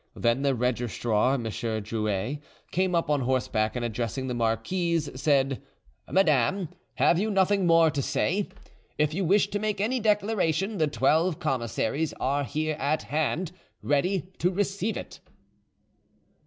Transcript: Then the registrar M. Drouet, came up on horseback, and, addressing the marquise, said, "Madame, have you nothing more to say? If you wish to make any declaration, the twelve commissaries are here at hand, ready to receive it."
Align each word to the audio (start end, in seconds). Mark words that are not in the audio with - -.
Then 0.15 0.41
the 0.41 0.55
registrar 0.55 1.35
M. 1.35 1.43
Drouet, 1.43 2.39
came 2.71 2.95
up 2.95 3.07
on 3.11 3.21
horseback, 3.21 3.75
and, 3.75 3.85
addressing 3.85 4.25
the 4.25 4.33
marquise, 4.33 5.11
said, 5.13 5.61
"Madame, 6.09 6.69
have 6.95 7.19
you 7.19 7.29
nothing 7.29 7.67
more 7.67 7.91
to 7.91 8.01
say? 8.01 8.49
If 8.97 9.13
you 9.13 9.23
wish 9.23 9.49
to 9.51 9.59
make 9.59 9.79
any 9.79 9.99
declaration, 9.99 10.79
the 10.79 10.87
twelve 10.87 11.39
commissaries 11.39 12.13
are 12.19 12.43
here 12.43 12.77
at 12.79 13.03
hand, 13.13 13.51
ready 13.83 14.31
to 14.39 14.49
receive 14.49 14.97
it." 14.97 15.19